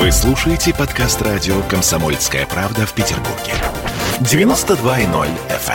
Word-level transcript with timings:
Вы 0.00 0.10
слушаете 0.12 0.72
подкаст 0.72 1.20
радио 1.20 1.60
«Комсомольская 1.68 2.46
правда» 2.46 2.86
в 2.86 2.94
Петербурге. 2.94 3.52
92.0 4.20 5.28
FM. 5.50 5.74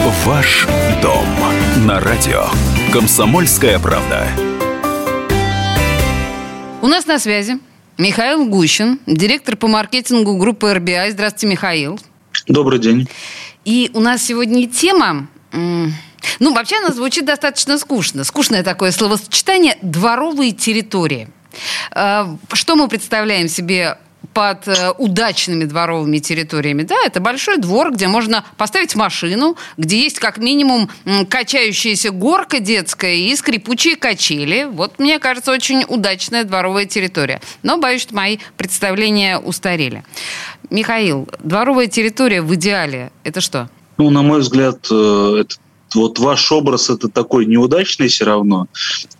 эм. 0.00 0.10
Ваш 0.24 0.66
дом 1.00 1.24
на 1.86 2.00
радио 2.00 2.46
«Комсомольская 2.92 3.78
правда». 3.78 4.26
У 6.82 6.88
нас 6.88 7.06
на 7.06 7.20
связи 7.20 7.60
Михаил 7.96 8.46
Гущин, 8.46 8.98
директор 9.06 9.54
по 9.54 9.68
маркетингу 9.68 10.38
группы 10.38 10.72
RBI. 10.72 11.12
Здравствуйте, 11.12 11.46
Михаил. 11.46 12.00
Добрый 12.48 12.80
день. 12.80 13.08
И 13.64 13.92
у 13.94 14.00
нас 14.00 14.24
сегодня 14.24 14.68
тема... 14.68 15.28
Ну, 16.40 16.54
вообще 16.54 16.76
она 16.78 16.92
звучит 16.92 17.24
достаточно 17.24 17.78
скучно. 17.78 18.24
Скучное 18.24 18.62
такое 18.62 18.90
словосочетание 18.90 19.76
«дворовые 19.82 20.52
территории». 20.52 21.28
Э, 21.94 22.26
что 22.52 22.76
мы 22.76 22.88
представляем 22.88 23.48
себе 23.48 23.98
под 24.36 24.68
э, 24.68 24.90
удачными 24.98 25.64
дворовыми 25.64 26.18
территориями. 26.18 26.82
Да, 26.82 26.96
это 27.06 27.20
большой 27.20 27.56
двор, 27.56 27.90
где 27.92 28.06
можно 28.06 28.44
поставить 28.58 28.94
машину, 28.94 29.56
где 29.78 29.98
есть 29.98 30.18
как 30.18 30.36
минимум 30.36 30.90
качающаяся 31.30 32.10
горка 32.10 32.60
детская 32.60 33.14
и 33.14 33.34
скрипучие 33.34 33.96
качели. 33.96 34.68
Вот, 34.70 34.98
мне 34.98 35.18
кажется, 35.18 35.52
очень 35.52 35.84
удачная 35.88 36.44
дворовая 36.44 36.84
территория. 36.84 37.40
Но, 37.62 37.78
боюсь, 37.78 38.02
что 38.02 38.14
мои 38.14 38.36
представления 38.58 39.38
устарели. 39.38 40.04
Михаил, 40.68 41.28
дворовая 41.38 41.86
территория 41.86 42.42
в 42.42 42.54
идеале– 42.56 43.12
это 43.24 43.40
что? 43.40 43.70
Ну, 43.96 44.10
на 44.10 44.20
мой 44.20 44.40
взгляд, 44.40 44.86
э, 44.90 45.36
это 45.40 45.56
вот 45.94 46.18
ваш 46.18 46.50
образ 46.52 46.90
это 46.90 47.08
такой 47.08 47.46
неудачный 47.46 48.08
все 48.08 48.24
равно. 48.24 48.66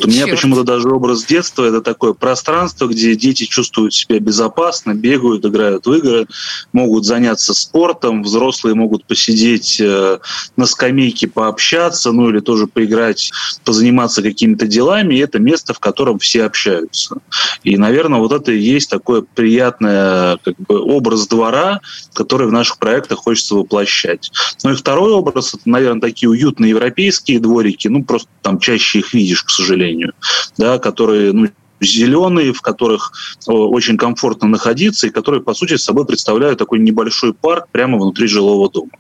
У 0.03 0.09
меня 0.09 0.27
почему-то 0.27 0.63
даже 0.63 0.89
образ 0.89 1.25
детства 1.25 1.65
это 1.65 1.81
такое 1.81 2.13
пространство, 2.13 2.87
где 2.87 3.15
дети 3.15 3.45
чувствуют 3.45 3.95
себя 3.95 4.19
безопасно, 4.19 4.95
бегают, 4.95 5.45
играют 5.45 5.87
в 5.87 5.93
игры, 5.93 6.27
могут 6.73 7.05
заняться 7.05 7.55
спортом, 7.55 8.23
взрослые 8.23 8.75
могут 8.75 9.05
посидеть 9.05 9.81
э, 9.81 10.19
на 10.57 10.67
скамейке, 10.67 11.29
пообщаться, 11.29 12.13
ну 12.13 12.31
или 12.31 12.41
тоже 12.41 12.67
поиграть, 12.67 13.31
позаниматься 13.65 14.23
какими-то 14.23 14.67
делами. 14.67 15.15
И 15.15 15.19
это 15.19 15.39
место, 15.39 15.73
в 15.73 15.79
котором 15.79 16.19
все 16.19 16.45
общаются. 16.45 17.17
И, 17.63 17.77
наверное, 17.77 18.21
вот 18.21 18.33
это 18.33 18.53
и 18.53 18.59
есть 18.59 18.91
такое 18.91 19.23
приятное 19.23 20.39
как 20.45 20.57
бы, 20.59 20.81
образ 20.81 21.27
двора, 21.29 21.81
который 22.13 22.49
в 22.49 22.53
наших 22.53 22.79
проектах 22.79 23.19
хочется 23.19 23.55
воплощать. 23.55 24.31
Ну 24.63 24.73
и 24.73 24.75
второй 24.75 25.13
образ, 25.13 25.55
это, 25.55 25.63
наверное, 25.69 26.01
такие 26.01 26.29
уютные 26.29 26.56
европейские 26.65 27.41
дворики, 27.41 27.89
ну, 27.89 28.05
просто 28.05 28.29
там 28.43 28.59
чаще 28.59 29.01
их 29.01 29.13
видишь, 29.13 29.43
к 29.45 29.51
сожалению, 29.51 30.15
да, 30.57 30.79
которые, 30.79 31.33
ну, 31.33 31.49
зеленые, 31.81 32.53
в 32.53 32.63
которых 32.63 33.13
э, 33.49 33.53
очень 33.53 33.97
комфортно 33.97 34.49
находиться 34.49 35.07
и 35.07 35.11
которые, 35.11 35.43
по 35.43 35.55
сути, 35.55 35.77
собой 35.77 36.07
представляют 36.07 36.59
такой 36.59 36.79
небольшой 36.79 37.35
парк 37.35 37.67
прямо 37.71 37.99
внутри 37.99 38.27
жилого 38.27 38.71
дома. 38.71 38.91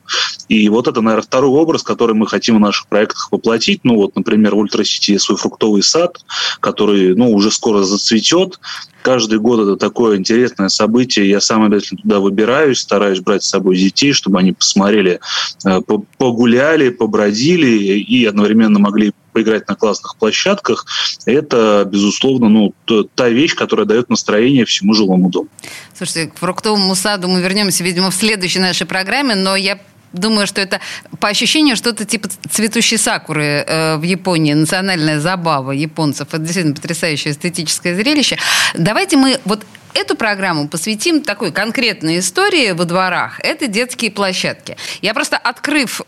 И 0.48 0.68
вот 0.68 0.88
это, 0.88 1.00
наверное, 1.00 1.24
второй 1.24 1.50
образ, 1.50 1.82
который 1.82 2.14
мы 2.14 2.26
хотим 2.26 2.56
в 2.56 2.60
наших 2.60 2.86
проектах 2.86 3.28
воплотить. 3.30 3.80
Ну 3.84 3.96
вот, 3.96 4.14
например, 4.16 4.54
в 4.54 4.58
Ultra 4.58 4.92
City 4.92 5.18
свой 5.18 5.36
фруктовый 5.38 5.82
сад, 5.82 6.18
который 6.60 7.14
ну, 7.14 7.32
уже 7.32 7.50
скоро 7.50 7.82
зацветет, 7.82 8.60
каждый 9.02 9.38
год 9.38 9.60
это 9.60 9.76
такое 9.76 10.16
интересное 10.16 10.68
событие. 10.68 11.28
Я 11.28 11.40
сам 11.40 11.64
обязательно 11.64 12.02
туда 12.02 12.20
выбираюсь, 12.20 12.80
стараюсь 12.80 13.20
брать 13.20 13.44
с 13.44 13.48
собой 13.48 13.76
детей, 13.76 14.12
чтобы 14.12 14.38
они 14.38 14.52
посмотрели, 14.52 15.20
э, 15.64 15.80
погуляли, 16.18 16.90
побродили 16.90 17.98
и 17.98 18.24
одновременно 18.24 18.78
могли 18.78 19.12
поиграть 19.36 19.68
на 19.68 19.74
классных 19.74 20.16
площадках, 20.16 20.86
это, 21.26 21.86
безусловно, 21.86 22.48
ну, 22.48 22.74
та 23.14 23.28
вещь, 23.28 23.54
которая 23.54 23.84
дает 23.84 24.08
настроение 24.08 24.64
всему 24.64 24.94
жилому 24.94 25.28
дому. 25.28 25.48
Слушайте, 25.94 26.30
к 26.30 26.38
фруктовому 26.38 26.94
саду 26.94 27.28
мы 27.28 27.42
вернемся, 27.42 27.84
видимо, 27.84 28.10
в 28.10 28.14
следующей 28.14 28.60
нашей 28.60 28.86
программе, 28.86 29.34
но 29.34 29.54
я 29.54 29.78
думаю, 30.18 30.46
что 30.46 30.60
это 30.60 30.80
по 31.20 31.28
ощущению 31.28 31.76
что-то 31.76 32.04
типа 32.04 32.28
цветущей 32.50 32.98
сакуры 32.98 33.64
э, 33.66 33.96
в 33.96 34.02
Японии, 34.02 34.52
национальная 34.54 35.20
забава 35.20 35.72
японцев. 35.72 36.28
Это 36.28 36.38
действительно 36.38 36.74
потрясающее 36.74 37.32
эстетическое 37.32 37.94
зрелище. 37.94 38.38
Давайте 38.74 39.16
мы 39.16 39.40
вот 39.44 39.64
эту 39.94 40.14
программу 40.14 40.68
посвятим 40.68 41.22
такой 41.22 41.52
конкретной 41.52 42.18
истории 42.18 42.72
во 42.72 42.84
дворах. 42.84 43.40
Это 43.40 43.66
детские 43.66 44.10
площадки. 44.10 44.76
Я 45.00 45.14
просто, 45.14 45.36
открыв 45.38 46.00
э, 46.00 46.04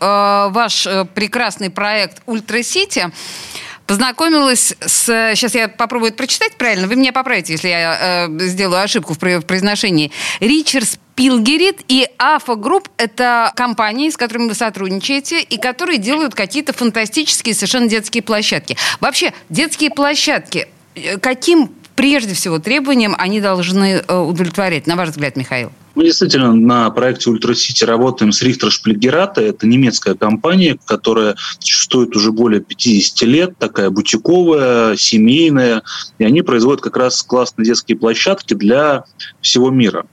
ваш 0.51 0.87
э, 0.87 1.07
прекрасный 1.15 1.71
проект 1.71 2.23
«Ultra 2.27 2.63
City», 2.63 3.11
познакомилась 3.87 4.75
с... 4.81 5.33
Сейчас 5.35 5.55
я 5.55 5.69
попробую 5.69 6.09
это 6.09 6.19
прочитать 6.19 6.57
правильно. 6.57 6.87
Вы 6.87 6.97
меня 6.97 7.13
поправите, 7.13 7.55
если 7.55 7.69
я 7.69 8.27
э, 8.29 8.47
сделаю 8.47 8.83
ошибку 8.83 9.15
в 9.15 9.19
произношении. 9.19 10.13
Richter 10.41 10.99
Spielgeräte 11.19 11.81
и 11.89 12.09
AFA 12.17 12.55
Group– 12.55 12.89
это 12.97 13.53
компании, 13.57 14.09
с 14.09 14.17
которыми 14.17 14.47
вы 14.47 14.55
сотрудничаете, 14.55 15.43
и 15.43 15.59
которые 15.59 15.99
делают 15.99 16.37
какие-то 16.37 16.73
фантастические 16.73 17.57
совершенно 17.57 17.89
детские 17.89 18.23
площадки. 18.23 18.77
Вообще, 19.01 19.33
детские 19.49 19.91
площадки, 19.91 20.69
э, 20.95 21.19
каким 21.19 21.73
прежде 21.97 22.35
всего 22.35 22.61
требованиям 22.61 23.17
они 23.19 23.41
должны 23.41 24.01
э, 24.07 24.17
удовлетворять, 24.17 24.87
на 24.87 24.95
ваш 24.95 25.09
взгляд, 25.09 25.35
Михаил? 25.35 25.73
Мы 25.99 26.05
действительно 26.05 26.55
на 26.55 26.89
проекте 26.91 27.29
Ultra 27.29 27.59
City 27.59 27.83
работаем 27.83 28.31
с 28.31 28.41
Richter 28.41 28.71
Spielgeräte. 28.71 29.41
Это 29.41 29.67
немецкая 29.67 30.15
компания, 30.15 30.79
которая 30.85 31.35
существует 31.59 32.15
уже 32.15 32.31
более 32.31 32.61
50 32.61 33.23
лет, 33.23 33.59
такая 33.59 33.91
бутиковая, 33.91 34.95
семейная. 34.95 35.83
И 36.19 36.25
они 36.25 36.43
производят 36.43 36.83
как 36.83 36.97
раз 36.97 37.21
классные 37.25 37.65
детские 37.65 37.99
площадки 37.99 38.55
для 38.55 39.07
всего 39.41 39.71
мира. 39.71 40.07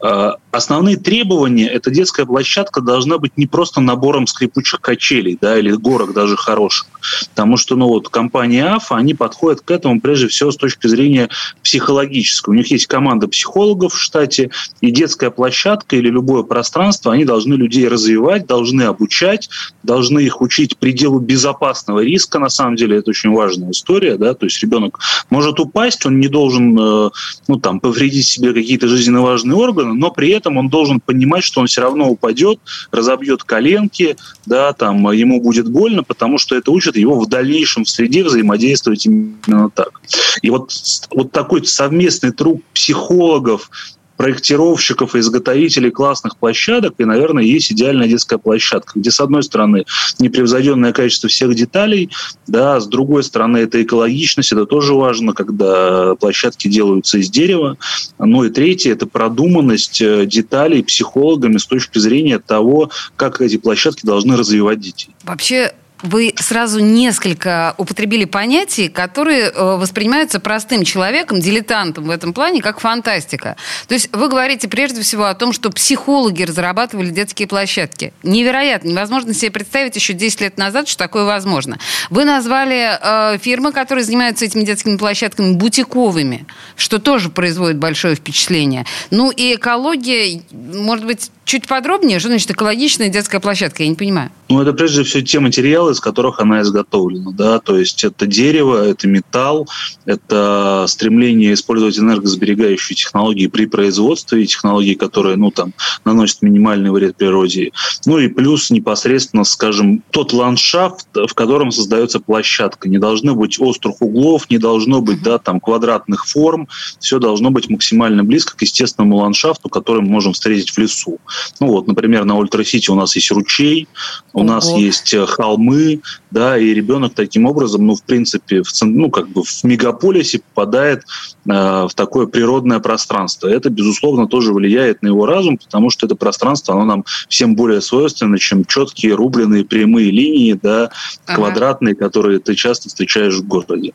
А, 0.00 0.38
основные 0.50 0.96
требования– 0.96 1.68
это 1.72 1.92
детская 1.92 2.26
площадка 2.26 2.80
должна 2.80 3.18
быть 3.18 3.36
не 3.36 3.46
просто 3.46 3.80
набором 3.80 4.26
скрипучих 4.26 4.80
качелей 4.80 5.38
да, 5.40 5.56
или 5.58 5.70
горок 5.70 6.14
даже 6.14 6.36
хороших. 6.36 6.88
Потому 7.30 7.56
что 7.56 7.76
ну, 7.76 7.86
вот, 7.86 8.08
компания 8.08 8.64
АФА, 8.64 8.96
они 8.96 9.14
подходят 9.14 9.60
к 9.60 9.70
этому 9.70 10.00
прежде 10.00 10.28
всего 10.28 10.50
с 10.50 10.56
точки 10.56 10.86
зрения 10.86 11.28
психологической. 11.62 12.54
У 12.54 12.56
них 12.56 12.70
есть 12.70 12.86
команда 12.86 13.28
психологов 13.28 13.94
в 13.94 13.98
штате, 13.98 14.50
и 14.80 14.90
детская 14.90 15.27
площадка 15.30 15.96
или 15.96 16.08
любое 16.08 16.42
пространство, 16.42 17.12
они 17.12 17.24
должны 17.24 17.54
людей 17.54 17.88
развивать, 17.88 18.46
должны 18.46 18.82
обучать, 18.82 19.48
должны 19.82 20.20
их 20.20 20.40
учить 20.40 20.78
пределу 20.78 21.18
безопасного 21.18 22.00
риска. 22.00 22.38
На 22.38 22.48
самом 22.48 22.76
деле 22.76 22.98
это 22.98 23.10
очень 23.10 23.30
важная 23.30 23.70
история. 23.70 24.16
Да? 24.16 24.34
То 24.34 24.46
есть 24.46 24.62
ребенок 24.62 24.98
может 25.30 25.60
упасть, 25.60 26.04
он 26.06 26.20
не 26.20 26.28
должен 26.28 26.78
э, 26.78 27.10
ну, 27.48 27.56
там, 27.60 27.80
повредить 27.80 28.26
себе 28.26 28.52
какие-то 28.52 28.88
жизненно 28.88 29.22
важные 29.22 29.56
органы, 29.56 29.94
но 29.94 30.10
при 30.10 30.30
этом 30.30 30.56
он 30.56 30.68
должен 30.68 31.00
понимать, 31.00 31.44
что 31.44 31.60
он 31.60 31.66
все 31.66 31.80
равно 31.80 32.08
упадет, 32.08 32.58
разобьет 32.90 33.44
коленки, 33.44 34.16
да, 34.46 34.72
там, 34.72 35.10
ему 35.12 35.40
будет 35.40 35.68
больно, 35.68 36.02
потому 36.02 36.38
что 36.38 36.56
это 36.56 36.70
учит 36.70 36.96
его 36.96 37.18
в 37.18 37.28
дальнейшем 37.28 37.84
в 37.84 37.90
среде 37.90 38.24
взаимодействовать 38.24 39.06
именно 39.06 39.70
так. 39.70 40.00
И 40.42 40.50
вот, 40.50 40.72
вот 41.10 41.32
такой 41.32 41.64
совместный 41.64 42.32
труд 42.32 42.62
психологов, 42.72 43.70
проектировщиков 44.18 45.14
и 45.14 45.20
изготовителей 45.20 45.92
классных 45.92 46.36
площадок, 46.36 46.94
и, 46.98 47.04
наверное, 47.04 47.44
есть 47.44 47.72
идеальная 47.72 48.08
детская 48.08 48.36
площадка, 48.36 48.98
где, 48.98 49.12
с 49.12 49.20
одной 49.20 49.44
стороны, 49.44 49.84
непревзойденное 50.18 50.92
качество 50.92 51.28
всех 51.28 51.54
деталей, 51.54 52.10
да, 52.48 52.80
с 52.80 52.88
другой 52.88 53.22
стороны, 53.22 53.58
это 53.58 53.80
экологичность, 53.80 54.52
это 54.52 54.66
тоже 54.66 54.92
важно, 54.94 55.34
когда 55.34 56.16
площадки 56.16 56.66
делаются 56.66 57.18
из 57.18 57.30
дерева. 57.30 57.78
Ну 58.18 58.42
и 58.42 58.50
третье, 58.50 58.92
это 58.92 59.06
продуманность 59.06 60.02
э, 60.02 60.26
деталей 60.26 60.82
психологами 60.82 61.58
с 61.58 61.66
точки 61.66 61.98
зрения 61.98 62.40
того, 62.40 62.90
как 63.14 63.40
эти 63.40 63.56
площадки 63.56 64.04
должны 64.04 64.36
развивать 64.36 64.80
детей. 64.80 65.10
Вообще, 65.22 65.72
вы 66.02 66.34
сразу 66.36 66.80
несколько 66.80 67.74
употребили 67.76 68.24
понятий, 68.24 68.88
которые 68.88 69.50
э, 69.50 69.76
воспринимаются 69.76 70.40
простым 70.40 70.84
человеком, 70.84 71.40
дилетантом 71.40 72.04
в 72.04 72.10
этом 72.10 72.32
плане, 72.32 72.62
как 72.62 72.80
фантастика. 72.80 73.56
То 73.88 73.94
есть 73.94 74.14
вы 74.14 74.28
говорите 74.28 74.68
прежде 74.68 75.02
всего 75.02 75.24
о 75.24 75.34
том, 75.34 75.52
что 75.52 75.70
психологи 75.70 76.42
разрабатывали 76.42 77.10
детские 77.10 77.48
площадки. 77.48 78.12
Невероятно. 78.22 78.88
Невозможно 78.88 79.34
себе 79.34 79.50
представить 79.50 79.96
еще 79.96 80.12
10 80.12 80.40
лет 80.40 80.58
назад, 80.58 80.88
что 80.88 80.98
такое 80.98 81.24
возможно. 81.24 81.78
Вы 82.10 82.24
назвали 82.24 82.98
э, 83.00 83.38
фирмы, 83.38 83.72
которые 83.72 84.04
занимаются 84.04 84.44
этими 84.44 84.62
детскими 84.62 84.96
площадками, 84.96 85.54
бутиковыми, 85.54 86.46
что 86.76 86.98
тоже 86.98 87.28
производит 87.28 87.78
большое 87.78 88.14
впечатление. 88.14 88.86
Ну 89.10 89.30
и 89.30 89.56
экология, 89.56 90.42
может 90.52 91.06
быть, 91.06 91.30
чуть 91.48 91.66
подробнее, 91.66 92.18
что 92.18 92.28
значит 92.28 92.50
экологичная 92.50 93.08
детская 93.08 93.40
площадка? 93.40 93.82
Я 93.82 93.88
не 93.88 93.94
понимаю. 93.94 94.30
Ну, 94.50 94.60
это 94.60 94.72
прежде 94.74 95.02
всего 95.02 95.24
те 95.24 95.40
материалы, 95.40 95.92
из 95.92 96.00
которых 96.00 96.40
она 96.40 96.60
изготовлена, 96.60 97.32
да, 97.32 97.58
то 97.58 97.76
есть 97.78 98.04
это 98.04 98.26
дерево, 98.26 98.86
это 98.86 99.08
металл, 99.08 99.66
это 100.04 100.84
стремление 100.88 101.54
использовать 101.54 101.98
энергосберегающие 101.98 102.96
технологии 102.96 103.46
при 103.46 103.66
производстве, 103.66 104.46
технологии, 104.46 104.94
которые, 104.94 105.36
ну, 105.36 105.50
там, 105.50 105.72
наносят 106.04 106.42
минимальный 106.42 106.90
вред 106.90 107.16
природе. 107.16 107.72
Ну 108.04 108.18
и 108.18 108.28
плюс 108.28 108.70
непосредственно, 108.70 109.44
скажем, 109.44 110.02
тот 110.10 110.34
ландшафт, 110.34 111.08
в 111.14 111.32
котором 111.34 111.72
создается 111.72 112.20
площадка. 112.20 112.88
Не 112.88 112.98
должны 112.98 113.32
быть 113.32 113.58
острых 113.58 114.02
углов, 114.02 114.50
не 114.50 114.58
должно 114.58 115.00
быть, 115.00 115.22
да, 115.22 115.38
там, 115.38 115.60
квадратных 115.60 116.26
форм, 116.26 116.68
все 117.00 117.18
должно 117.18 117.50
быть 117.50 117.70
максимально 117.70 118.22
близко 118.22 118.54
к 118.54 118.60
естественному 118.62 119.16
ландшафту, 119.16 119.70
который 119.70 120.02
мы 120.02 120.08
можем 120.08 120.34
встретить 120.34 120.70
в 120.70 120.78
лесу. 120.78 121.18
Ну 121.60 121.68
вот, 121.68 121.86
например, 121.86 122.24
на 122.24 122.36
Ultra 122.36 122.66
City 122.66 122.90
у 122.90 122.94
нас 122.94 123.14
есть 123.16 123.30
ручей, 123.30 123.88
у 124.32 124.40
Ого. 124.40 124.48
нас 124.48 124.70
есть 124.70 125.12
э, 125.14 125.26
холмы, 125.26 126.00
да, 126.30 126.58
и 126.58 126.74
ребенок 126.74 127.14
таким 127.14 127.46
образом, 127.46 127.86
ну, 127.86 127.94
в 127.94 128.02
принципе, 128.02 128.62
в, 128.62 128.70
ну, 128.82 129.10
как 129.10 129.28
бы 129.28 129.42
в 129.42 129.64
мегаполисе 129.64 130.40
попадает 130.40 131.00
э, 131.00 131.50
в 131.50 131.90
такое 131.94 132.26
природное 132.26 132.80
пространство. 132.80 133.48
Это, 133.48 133.70
безусловно, 133.70 134.26
тоже 134.26 134.52
влияет 134.52 135.02
на 135.02 135.08
его 135.08 135.26
разум, 135.26 135.58
потому 135.58 135.90
что 135.90 136.06
это 136.06 136.16
пространство, 136.16 136.74
оно 136.74 136.84
нам 136.84 137.04
всем 137.28 137.56
более 137.56 137.80
свойственно, 137.80 138.38
чем 138.38 138.64
четкие 138.64 139.14
рубленые 139.14 139.64
прямые 139.64 140.10
линии, 140.10 140.58
да, 140.60 140.90
ага. 141.26 141.36
квадратные, 141.36 141.94
которые 141.94 142.38
ты 142.38 142.54
часто 142.54 142.88
встречаешь 142.88 143.34
в 143.34 143.46
городе. 143.46 143.92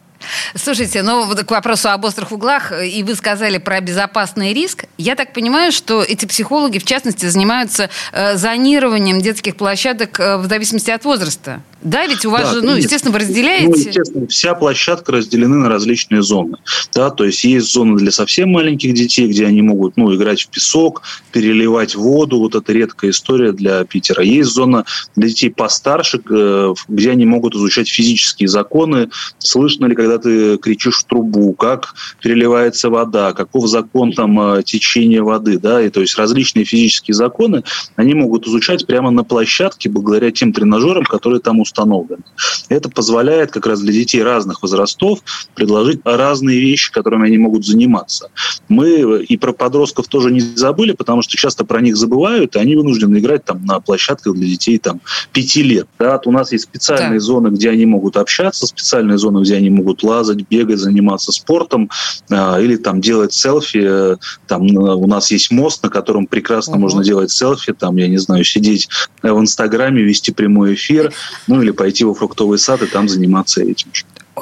Слушайте, 0.55 1.03
ну 1.03 1.25
к 1.25 1.51
вопросу 1.51 1.89
об 1.89 2.05
острых 2.05 2.31
углах, 2.31 2.71
и 2.71 3.03
вы 3.03 3.15
сказали 3.15 3.57
про 3.57 3.81
безопасный 3.81 4.53
риск. 4.53 4.85
Я 4.97 5.15
так 5.15 5.33
понимаю, 5.33 5.71
что 5.71 6.03
эти 6.03 6.25
психологи, 6.25 6.79
в 6.79 6.85
частности, 6.85 7.25
занимаются 7.25 7.89
э, 8.11 8.37
зонированием 8.37 9.21
детских 9.21 9.55
площадок 9.55 10.19
э, 10.19 10.37
в 10.37 10.47
зависимости 10.47 10.91
от 10.91 11.05
возраста. 11.05 11.61
Да, 11.83 12.07
ведь 12.07 12.25
у 12.25 12.29
вас 12.29 12.43
да, 12.43 12.53
же, 12.53 12.61
ну, 12.61 12.75
естественно, 12.75 13.11
вы 13.11 13.19
разделяете... 13.19 13.67
Ну, 13.67 13.75
естественно, 13.75 14.27
вся 14.27 14.55
площадка 14.55 15.11
разделены 15.11 15.57
на 15.57 15.69
различные 15.69 16.21
зоны. 16.21 16.57
Да, 16.93 17.09
то 17.09 17.25
есть 17.25 17.43
есть 17.43 17.71
зоны 17.71 17.97
для 17.97 18.11
совсем 18.11 18.51
маленьких 18.51 18.93
детей, 18.93 19.27
где 19.27 19.45
они 19.45 19.61
могут, 19.61 19.97
ну, 19.97 20.13
играть 20.15 20.43
в 20.43 20.47
песок, 20.47 21.01
переливать 21.31 21.95
воду. 21.95 22.39
Вот 22.39 22.55
это 22.55 22.71
редкая 22.71 23.11
история 23.11 23.51
для 23.51 23.83
Питера. 23.83 24.23
Есть 24.23 24.51
зона 24.51 24.85
для 25.15 25.27
детей 25.27 25.49
постарше, 25.49 26.21
э, 26.29 26.73
где 26.87 27.11
они 27.11 27.25
могут 27.25 27.55
изучать 27.55 27.89
физические 27.89 28.47
законы. 28.47 29.09
Слышно 29.39 29.85
ли, 29.85 29.95
когда 29.95 30.17
ты 30.17 30.57
кричишь 30.57 30.99
в 30.99 31.03
трубу, 31.03 31.51
как 31.53 31.95
переливается 32.21 32.89
вода, 32.89 33.33
каков 33.33 33.67
закон 33.67 34.13
там 34.13 34.39
э, 34.39 34.63
течения 34.63 35.21
воды, 35.21 35.59
да, 35.59 35.81
и 35.81 35.89
то 35.89 35.99
есть 35.99 36.17
различные 36.17 36.63
физические 36.63 37.15
законы, 37.15 37.63
они 37.97 38.13
могут 38.13 38.47
изучать 38.47 38.87
прямо 38.87 39.11
на 39.11 39.25
площадке 39.25 39.89
благодаря 39.89 40.31
тем 40.31 40.53
тренажерам, 40.53 41.03
которые 41.03 41.41
там 41.41 41.59
установлены 41.59 41.72
установлены. 41.73 42.23
Это 42.69 42.89
позволяет 42.89 43.51
как 43.51 43.65
раз 43.65 43.81
для 43.81 43.91
детей 43.91 44.23
разных 44.23 44.61
возрастов 44.61 45.19
предложить 45.55 46.01
разные 46.05 46.59
вещи, 46.59 46.91
которыми 46.91 47.27
они 47.27 47.37
могут 47.37 47.65
заниматься. 47.65 48.29
Мы 48.69 49.23
и 49.23 49.37
про 49.37 49.53
подростков 49.53 50.07
тоже 50.07 50.31
не 50.31 50.39
забыли, 50.39 50.93
потому 50.93 51.21
что 51.21 51.35
часто 51.35 51.65
про 51.65 51.81
них 51.81 51.97
забывают, 51.97 52.55
и 52.55 52.59
они 52.59 52.75
вынуждены 52.75 53.17
играть 53.17 53.43
там 53.43 53.65
на 53.65 53.79
площадках 53.79 54.35
для 54.35 54.47
детей 54.47 54.77
там 54.77 55.01
пяти 55.31 55.63
лет. 55.63 55.87
Да, 55.99 56.21
у 56.25 56.31
нас 56.31 56.51
есть 56.51 56.65
специальные 56.65 57.19
да. 57.19 57.25
зоны, 57.25 57.47
где 57.49 57.69
они 57.69 57.85
могут 57.85 58.17
общаться, 58.17 58.67
специальные 58.67 59.17
зоны, 59.17 59.43
где 59.43 59.55
они 59.55 59.69
могут 59.69 60.03
лазать, 60.03 60.47
бегать, 60.49 60.79
заниматься 60.79 61.31
спортом 61.31 61.89
а, 62.29 62.59
или 62.59 62.75
там 62.75 63.01
делать 63.01 63.33
селфи. 63.33 64.17
Там 64.47 64.63
у 64.77 65.07
нас 65.07 65.31
есть 65.31 65.51
мост, 65.51 65.83
на 65.83 65.89
котором 65.89 66.27
прекрасно 66.27 66.73
угу. 66.73 66.81
можно 66.81 67.03
делать 67.03 67.31
селфи, 67.31 67.73
там, 67.73 67.97
я 67.97 68.07
не 68.07 68.17
знаю, 68.17 68.43
сидеть 68.43 68.89
в 69.21 69.39
Инстаграме, 69.39 70.03
вести 70.03 70.31
прямой 70.31 70.75
эфир, 70.75 71.13
ну 71.47 71.62
или 71.63 71.71
пойти 71.71 72.03
во 72.03 72.13
фруктовый 72.13 72.59
сад 72.59 72.81
и 72.81 72.85
там 72.85 73.09
заниматься 73.09 73.61
этим. 73.63 73.87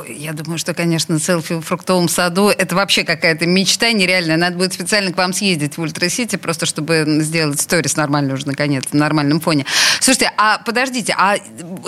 Я 0.07 0.31
думаю, 0.31 0.57
что, 0.57 0.73
конечно, 0.73 1.19
селфи 1.19 1.55
в 1.55 1.61
фруктовом 1.61 2.07
саду– 2.07 2.47
это 2.57 2.75
вообще 2.75 3.03
какая-то 3.03 3.45
мечта 3.45 3.91
нереальная. 3.91 4.37
Надо 4.37 4.55
будет 4.55 4.73
специально 4.73 5.11
к 5.11 5.17
вам 5.17 5.33
съездить 5.33 5.77
в 5.77 5.81
Ultra 5.81 6.09
City, 6.09 6.37
просто 6.37 6.65
чтобы 6.65 7.05
сделать 7.19 7.59
сторис 7.59 7.97
нормально 7.97 8.35
уже, 8.35 8.47
наконец, 8.47 8.85
на 8.93 8.99
нормальном 8.99 9.41
фоне. 9.41 9.65
Слушайте, 9.99 10.31
а 10.37 10.59
подождите, 10.59 11.13
а 11.17 11.35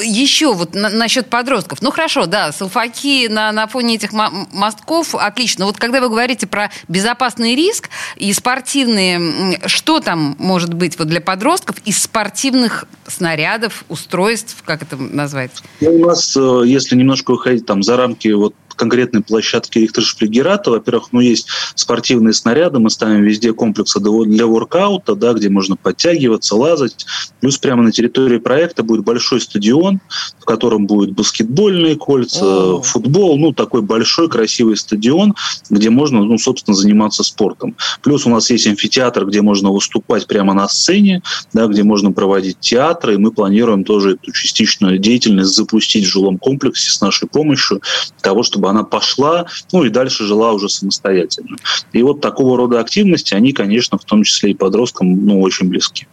еще 0.02 0.54
вот 0.54 0.76
на, 0.76 0.90
насчет 0.90 1.30
подростков. 1.30 1.82
Ну, 1.82 1.92
хорошо, 1.92 2.26
да, 2.26 2.52
селфаки 2.52 3.30
на, 3.30 3.54
на 3.54 3.68
фоне 3.68 3.96
этих 3.96 4.12
мостков– 4.12 5.16
отлично. 5.16 5.66
Вот 5.66 5.78
когда 5.78 6.02
вы 6.02 6.10
говорите 6.10 6.46
про 6.46 6.72
безопасный 6.90 7.56
риск 7.56 7.90
и 8.18 8.34
спортивные, 8.34 9.60
что 9.66 10.02
там 10.02 10.36
может 10.40 10.74
быть 10.74 11.00
вот 11.00 11.08
для 11.08 11.22
подростков 11.22 11.78
из 11.86 12.04
спортивных 12.04 12.86
снарядов, 13.08 13.86
устройств, 13.88 14.58
как 14.66 14.82
это 14.82 14.98
назвать? 14.98 15.52
Ну, 15.80 15.92
у 15.94 16.06
нас, 16.08 16.36
э, 16.36 16.64
если 16.66 16.96
немножко 16.96 17.32
выходить 17.32 17.66
там 17.66 17.82
за 17.82 17.93
за 17.94 17.98
рамки 17.98 18.30
вот 18.30 18.56
конкретной 18.76 19.22
площадки 19.22 19.80
Рихтершфлегерата. 19.80 20.72
Во-первых, 20.72 21.10
ну, 21.12 21.20
есть 21.20 21.48
спортивные 21.76 22.34
снаряды, 22.34 22.80
мы 22.80 22.90
ставим 22.90 23.24
везде 23.24 23.54
комплексы 23.54 24.00
для 24.00 24.48
воркаута, 24.48 25.16
да, 25.16 25.34
где 25.34 25.50
можно 25.50 25.76
подтягиваться, 25.76 26.56
лазать. 26.56 27.06
Плюс 27.40 27.58
прямо 27.58 27.84
на 27.84 27.92
территории 27.92 28.38
проекта 28.38 28.84
будет 28.84 29.04
большой 29.04 29.42
стадион, 29.42 30.00
в 30.40 30.46
котором 30.46 30.86
будут 30.88 31.12
баскетбольные 31.12 31.96
кольца, 31.96 32.76
О. 32.76 32.82
футбол, 32.82 33.38
ну, 33.38 33.54
такой 33.54 33.82
большой 33.82 34.30
красивый 34.30 34.78
стадион, 34.78 35.34
где 35.70 35.90
можно, 35.90 36.24
ну, 36.24 36.38
собственно, 36.38 36.76
заниматься 36.76 37.24
спортом. 37.24 37.76
Плюс 38.02 38.26
у 38.26 38.30
нас 38.30 38.50
есть 38.50 38.68
амфитеатр, 38.68 39.26
где 39.26 39.42
можно 39.42 39.72
выступать 39.72 40.28
прямо 40.28 40.54
на 40.54 40.68
сцене, 40.68 41.22
да, 41.54 41.68
где 41.68 41.84
можно 41.84 42.12
проводить 42.12 42.60
театры, 42.60 43.16
и 43.16 43.18
мы 43.18 43.32
планируем 43.32 43.84
тоже 43.84 44.14
эту 44.16 44.32
частичную 44.32 44.98
деятельность 44.98 45.56
запустить 45.56 46.06
в 46.06 46.10
жилом 46.10 46.38
комплексе 46.38 46.92
с 46.92 47.02
нашей 47.02 47.28
помощью, 47.28 47.82
для 48.12 48.22
того, 48.22 48.44
чтобы 48.44 48.63
чтобы 48.64 48.70
она 48.70 48.84
пошла, 48.84 49.46
ну 49.74 49.84
и 49.84 49.90
дальше 49.90 50.26
жила 50.26 50.54
уже 50.54 50.70
самостоятельно. 50.70 51.58
И 51.92 52.02
вот 52.02 52.22
такого 52.22 52.58
рода 52.58 52.80
активности, 52.80 53.34
они, 53.34 53.52
конечно, 53.52 53.98
в 53.98 54.06
том 54.06 54.24
числе 54.24 54.52
и 54.52 54.54
подросткам, 54.54 55.26
ну, 55.26 55.42
очень 55.42 55.68
близки. 55.68 56.08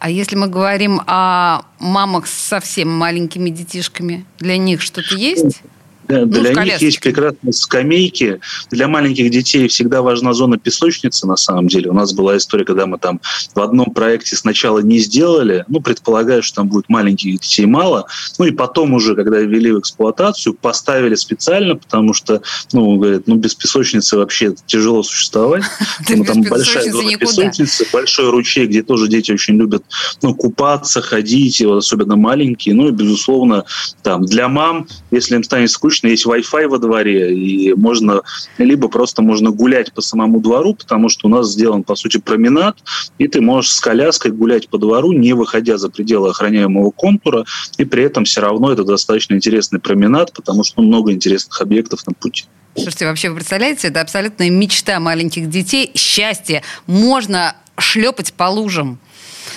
А 0.00 0.10
если 0.10 0.36
мы 0.36 0.48
говорим 0.48 1.00
о 1.06 1.62
мамах 1.78 2.26
с 2.26 2.32
совсем 2.32 2.88
маленькими 2.88 3.50
детишками, 3.50 4.24
для 4.38 4.56
них 4.56 4.82
что-то 4.82 5.14
есть? 5.14 5.62
Ну, 6.08 6.26
для 6.26 6.52
ну, 6.52 6.62
них 6.62 6.80
есть 6.80 7.00
прекрасные 7.00 7.52
скамейки. 7.52 8.40
Для 8.70 8.88
маленьких 8.88 9.30
детей 9.30 9.68
всегда 9.68 10.00
важна 10.00 10.32
зона 10.32 10.58
песочницы, 10.58 11.26
на 11.26 11.36
самом 11.36 11.68
деле. 11.68 11.90
У 11.90 11.94
нас 11.94 12.12
была 12.12 12.36
история, 12.36 12.64
когда 12.64 12.86
мы 12.86 12.98
там 12.98 13.20
в 13.54 13.60
одном 13.60 13.92
проекте 13.92 14.36
сначала 14.36 14.78
не 14.78 14.98
сделали, 14.98 15.64
ну, 15.68 15.80
предполагая, 15.80 16.40
что 16.42 16.56
там 16.56 16.68
будет 16.68 16.88
маленьких 16.88 17.40
детей 17.40 17.66
мало, 17.66 18.06
ну, 18.38 18.46
и 18.46 18.50
потом 18.50 18.94
уже, 18.94 19.14
когда 19.14 19.38
ввели 19.40 19.70
в 19.72 19.80
эксплуатацию, 19.80 20.54
поставили 20.54 21.14
специально, 21.14 21.76
потому 21.76 22.14
что, 22.14 22.42
ну, 22.72 22.96
говорят, 22.96 23.26
ну, 23.26 23.36
без 23.36 23.54
песочницы 23.54 24.16
вообще 24.16 24.54
тяжело 24.66 25.02
существовать. 25.02 25.64
Там 26.06 26.42
большая 26.42 26.90
зона 26.90 27.16
песочницы, 27.18 27.86
большой 27.92 28.30
ручей, 28.30 28.66
где 28.66 28.82
тоже 28.82 29.08
дети 29.08 29.32
очень 29.32 29.56
любят, 29.56 29.84
ну, 30.22 30.34
купаться, 30.34 31.02
ходить, 31.02 31.60
особенно 31.60 32.16
маленькие. 32.16 32.74
Ну, 32.74 32.88
и, 32.88 32.92
безусловно, 32.92 33.64
там, 34.02 34.24
для 34.24 34.48
мам, 34.48 34.86
если 35.10 35.36
им 35.36 35.42
станет 35.42 35.70
скучно, 35.70 35.97
обычно 35.98 36.08
есть 36.08 36.26
Wi-Fi 36.26 36.68
во 36.68 36.78
дворе, 36.78 37.34
и 37.34 37.74
можно 37.74 38.22
либо 38.58 38.88
просто 38.88 39.22
можно 39.22 39.50
гулять 39.50 39.92
по 39.92 40.00
самому 40.00 40.40
двору, 40.40 40.74
потому 40.74 41.08
что 41.08 41.28
у 41.28 41.30
нас 41.30 41.52
сделан, 41.52 41.82
по 41.82 41.94
сути, 41.94 42.18
променад, 42.18 42.78
и 43.18 43.28
ты 43.28 43.40
можешь 43.40 43.72
с 43.72 43.80
коляской 43.80 44.30
гулять 44.30 44.68
по 44.68 44.78
двору, 44.78 45.12
не 45.12 45.32
выходя 45.32 45.78
за 45.78 45.90
пределы 45.90 46.30
охраняемого 46.30 46.90
контура, 46.90 47.44
и 47.78 47.84
при 47.84 48.04
этом 48.04 48.24
все 48.24 48.40
равно 48.40 48.72
это 48.72 48.84
достаточно 48.84 49.34
интересный 49.34 49.80
променад, 49.80 50.32
потому 50.32 50.64
что 50.64 50.82
много 50.82 51.12
интересных 51.12 51.60
объектов 51.60 52.06
на 52.06 52.12
пути. 52.12 52.44
Слушайте, 52.74 53.06
вообще 53.06 53.30
вы 53.30 53.36
представляете, 53.36 53.88
это 53.88 54.00
абсолютная 54.00 54.50
мечта 54.50 55.00
маленьких 55.00 55.48
детей, 55.48 55.90
счастье. 55.94 56.62
Можно 56.86 57.56
шлепать 57.76 58.32
по 58.32 58.44
лужам. 58.44 59.00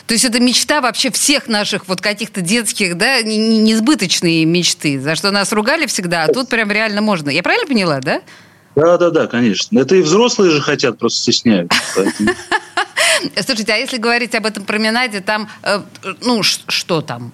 То 0.07 0.13
есть 0.13 0.25
это 0.25 0.39
мечта 0.39 0.81
вообще 0.81 1.11
всех 1.11 1.47
наших 1.47 1.87
вот 1.87 2.01
каких-то 2.01 2.41
детских, 2.41 2.97
да, 2.97 3.21
несбыточные 3.21 4.45
мечты, 4.45 4.99
за 4.99 5.15
что 5.15 5.31
нас 5.31 5.51
ругали 5.51 5.85
всегда, 5.85 6.23
а 6.23 6.27
тут 6.27 6.49
прям 6.49 6.71
реально 6.71 7.01
можно. 7.01 7.29
Я 7.29 7.43
правильно 7.43 7.67
поняла, 7.67 7.99
да? 7.99 8.21
Да, 8.75 8.97
да, 8.97 9.09
да, 9.09 9.27
конечно. 9.27 9.79
Это 9.79 9.95
и 9.95 10.01
взрослые 10.01 10.51
же 10.51 10.61
хотят, 10.61 10.97
просто 10.97 11.21
стесняются. 11.21 11.79
Слушайте, 13.45 13.73
а 13.73 13.77
если 13.77 13.97
говорить 13.97 14.33
об 14.35 14.45
этом 14.45 14.63
променаде, 14.63 15.21
там, 15.21 15.49
э, 15.63 15.81
ну, 16.21 16.41
что 16.43 17.01
там? 17.01 17.33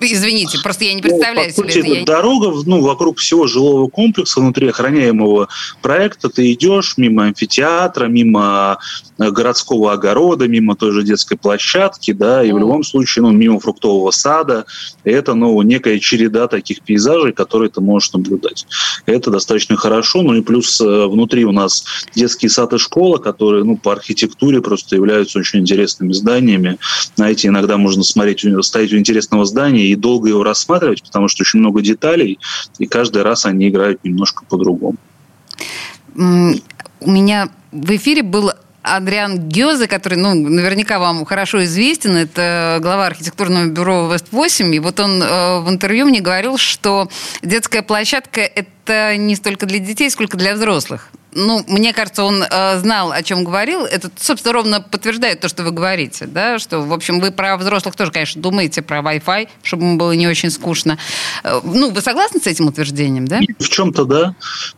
Извините, 0.00 0.58
просто 0.62 0.84
я 0.84 0.94
не 0.94 1.02
представляю 1.02 1.52
ну, 1.56 1.62
по 1.64 1.68
сути, 1.68 1.82
себе. 1.82 2.04
Дорога 2.04 2.52
ну, 2.66 2.80
вокруг 2.80 3.18
всего 3.18 3.46
жилого 3.46 3.88
комплекса, 3.88 4.40
внутри 4.40 4.68
охраняемого 4.68 5.48
проекта, 5.82 6.28
ты 6.28 6.52
идешь 6.52 6.94
мимо 6.96 7.26
амфитеатра, 7.26 8.06
мимо 8.06 8.78
э, 9.18 9.30
городского 9.30 9.92
огорода, 9.92 10.46
мимо 10.46 10.76
той 10.76 10.92
же 10.92 11.02
детской 11.02 11.36
площадки, 11.36 12.12
да, 12.12 12.44
и 12.44 12.50
mm. 12.50 12.54
в 12.54 12.58
любом 12.58 12.84
случае, 12.84 13.24
ну, 13.24 13.32
мимо 13.32 13.58
фруктового 13.58 14.10
сада. 14.10 14.66
И 15.04 15.10
это, 15.10 15.34
ну, 15.34 15.60
некая 15.62 15.98
череда 15.98 16.46
таких 16.46 16.82
пейзажей, 16.82 17.32
которые 17.32 17.70
ты 17.70 17.80
можешь 17.80 18.12
наблюдать. 18.12 18.66
Это 19.06 19.30
достаточно 19.30 19.76
хорошо, 19.76 20.22
ну 20.22 20.34
и 20.34 20.42
плюс 20.42 20.80
э, 20.80 21.06
внутри 21.06 21.44
у 21.44 21.52
нас 21.52 21.84
детский 22.14 22.48
сад 22.48 22.72
и 22.72 22.78
школа, 22.78 23.18
которые, 23.18 23.64
ну, 23.64 23.76
по 23.76 23.92
архитектуре 23.92 24.60
просто 24.60 24.96
являются 24.96 25.38
очень 25.38 25.60
интересными 25.60 26.12
зданиями. 26.12 26.78
Знаете, 27.16 27.48
иногда 27.48 27.76
можно 27.76 28.04
смотреть, 28.04 28.44
стоять 28.64 28.92
у 28.92 28.96
интересного 28.96 29.44
здания 29.44 29.87
и 29.90 29.96
долго 29.96 30.28
его 30.28 30.42
рассматривать, 30.42 31.02
потому 31.02 31.28
что 31.28 31.42
очень 31.42 31.60
много 31.60 31.80
деталей, 31.82 32.38
и 32.78 32.86
каждый 32.86 33.22
раз 33.22 33.46
они 33.46 33.68
играют 33.68 34.04
немножко 34.04 34.44
по-другому. 34.44 34.96
У 36.14 37.10
меня 37.10 37.48
в 37.70 37.96
эфире 37.96 38.22
был 38.22 38.52
Адриан 38.82 39.48
Гёзе, 39.48 39.86
который, 39.86 40.16
ну, 40.16 40.34
наверняка 40.34 40.98
вам 40.98 41.24
хорошо 41.24 41.64
известен, 41.64 42.16
это 42.16 42.78
глава 42.80 43.06
архитектурного 43.06 43.66
бюро 43.66 44.10
Вест-8, 44.10 44.74
и 44.74 44.78
вот 44.78 45.00
он 45.00 45.22
э, 45.22 45.60
в 45.60 45.68
интервью 45.68 46.06
мне 46.06 46.20
говорил, 46.20 46.56
что 46.58 47.08
детская 47.42 47.82
площадка– 47.82 48.40
это 48.42 48.68
не 48.88 49.36
столько 49.36 49.66
для 49.66 49.78
детей, 49.78 50.10
сколько 50.10 50.36
для 50.36 50.54
взрослых 50.54 51.10
ну, 51.32 51.64
мне 51.68 51.92
кажется, 51.92 52.24
он 52.24 52.42
э, 52.42 52.78
знал, 52.80 53.12
о 53.12 53.22
чем 53.22 53.44
говорил. 53.44 53.84
Это, 53.84 54.10
собственно, 54.18 54.54
ровно 54.54 54.80
подтверждает 54.80 55.40
то, 55.40 55.48
что 55.48 55.62
вы 55.62 55.70
говорите, 55.70 56.26
да, 56.26 56.58
что, 56.58 56.80
в 56.80 56.92
общем, 56.92 57.20
вы 57.20 57.30
про 57.30 57.56
взрослых 57.56 57.96
тоже, 57.96 58.10
конечно, 58.10 58.40
думаете 58.40 58.82
про 58.82 59.00
Wi-Fi, 59.00 59.48
чтобы 59.62 59.84
ему 59.84 59.98
было 59.98 60.12
не 60.12 60.26
очень 60.26 60.50
скучно. 60.50 60.98
Э, 61.44 61.60
ну, 61.62 61.90
вы 61.90 62.00
согласны 62.00 62.40
с 62.40 62.46
этим 62.46 62.66
утверждением, 62.66 63.28
да? 63.28 63.40
В 63.58 63.68
чем-то 63.68 64.04
да. 64.04 64.34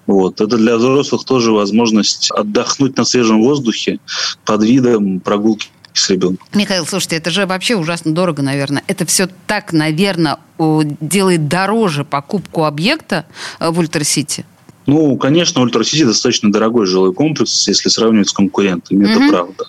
Вот. 0.07 0.41
Это 0.41 0.57
для 0.57 0.77
взрослых 0.77 1.25
тоже 1.25 1.53
возможность 1.53 2.31
отдохнуть 2.31 2.97
на 2.97 3.05
свежем 3.05 3.43
воздухе 3.43 3.99
под 4.45 4.63
видом 4.65 5.21
прогулки 5.21 5.69
с 5.93 6.11
ребенком. 6.11 6.47
Михаил, 6.55 6.87
слушайте, 6.87 7.17
это 7.17 7.31
же 7.31 7.47
вообще 7.47 7.77
ужасно 7.77 8.13
дорого, 8.13 8.43
наверное. 8.43 8.83
Это 8.87 9.07
все 9.07 9.29
так, 9.47 9.73
наверное, 9.73 10.39
делает 10.59 11.49
дороже 11.49 12.05
покупку 12.05 12.65
объекта 12.65 13.27
э, 13.59 13.71
в 13.71 13.79
Ультрасити. 13.79 14.45
Ну, 14.87 15.17
конечно, 15.17 15.61
Ультрасити 15.63 16.05
достаточно 16.05 16.51
дорогой 16.51 16.87
жилой 16.87 17.13
комплекс, 17.13 17.69
если 17.69 17.89
сравнивать 17.89 18.29
с 18.29 18.33
конкурентами, 18.33 19.05
mm-hmm. 19.05 19.11
это 19.11 19.29
правда. 19.29 19.65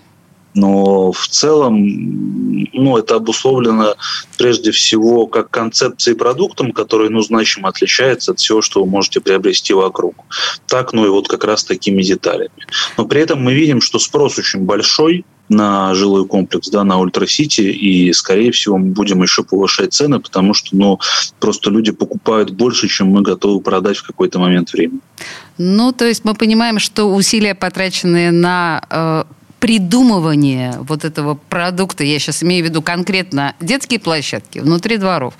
Но 0.53 1.11
в 1.11 1.27
целом 1.27 2.67
ну, 2.73 2.97
это 2.97 3.15
обусловлено 3.15 3.95
прежде 4.37 4.71
всего 4.71 5.27
как 5.27 5.49
концепцией 5.49 6.15
продуктом, 6.15 6.71
который 6.71 7.09
ну, 7.09 7.21
значимо 7.21 7.69
отличается 7.69 8.31
от 8.31 8.39
всего, 8.39 8.61
что 8.61 8.83
вы 8.83 8.89
можете 8.89 9.21
приобрести 9.21 9.73
вокруг. 9.73 10.15
Так, 10.67 10.93
ну 10.93 11.05
и 11.05 11.09
вот 11.09 11.27
как 11.27 11.43
раз 11.43 11.63
такими 11.63 12.01
деталями. 12.03 12.51
Но 12.97 13.05
при 13.05 13.21
этом 13.21 13.41
мы 13.41 13.53
видим, 13.53 13.81
что 13.81 13.99
спрос 13.99 14.37
очень 14.37 14.61
большой, 14.61 15.25
на 15.51 15.93
жилой 15.93 16.25
комплекс, 16.25 16.69
да, 16.69 16.85
на 16.85 16.97
Ультрасити, 16.97 17.61
и, 17.61 18.13
скорее 18.13 18.51
всего, 18.51 18.77
мы 18.77 18.93
будем 18.93 19.21
еще 19.21 19.43
повышать 19.43 19.93
цены, 19.93 20.19
потому 20.19 20.53
что, 20.53 20.69
ну, 20.71 20.99
просто 21.41 21.69
люди 21.69 21.91
покупают 21.91 22.51
больше, 22.51 22.87
чем 22.87 23.07
мы 23.07 23.21
готовы 23.21 23.59
продать 23.59 23.97
в 23.97 24.07
какой-то 24.07 24.39
момент 24.39 24.71
времени. 24.71 25.01
Ну, 25.57 25.91
то 25.91 26.05
есть 26.05 26.23
мы 26.23 26.35
понимаем, 26.35 26.79
что 26.79 27.13
усилия, 27.13 27.53
потраченные 27.53 28.31
на 28.31 28.81
э, 28.89 29.23
придумывание 29.61 30.73
вот 30.79 31.05
этого 31.05 31.35
продукта, 31.35 32.03
я 32.03 32.19
сейчас 32.19 32.43
имею 32.43 32.65
в 32.65 32.67
виду 32.67 32.81
конкретно 32.81 33.55
детские 33.61 33.99
площадки 33.99 34.57
внутри 34.59 34.97
дворов, 34.97 35.35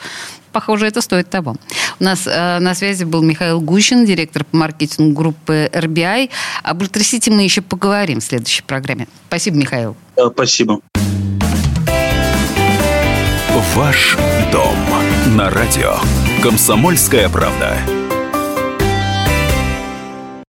похоже, 0.52 0.86
это 0.86 1.02
стоит 1.02 1.30
того. 1.30 1.56
У 2.00 2.04
нас 2.04 2.28
э, 2.28 2.60
на 2.60 2.76
связи 2.76 3.04
был 3.04 3.24
Михаил 3.24 3.60
Гущин, 3.60 4.06
директор 4.06 4.44
по 4.46 4.56
маркетингу 4.58 5.14
группы 5.14 5.70
RBI. 5.74 6.30
Об 6.64 6.82
Ультрасити 6.82 7.32
мы 7.32 7.42
еще 7.42 7.62
поговорим 7.62 8.20
в 8.20 8.24
следующей 8.24 8.62
программе. 8.62 9.08
Спасибо, 9.28 9.58
Михаил. 9.58 9.98
Спасибо. 10.34 10.80
Ваш 13.76 14.18
дом 14.52 14.76
на 15.36 15.50
радио. 15.50 15.96
Комсомольская 16.44 17.28
правда. 17.28 17.78